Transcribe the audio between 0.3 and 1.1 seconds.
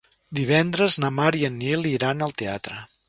Divendres